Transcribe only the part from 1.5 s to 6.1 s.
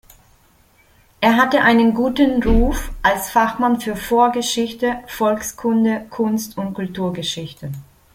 einen guten Ruf als Fachmann für Vorgeschichte, Volkskunde,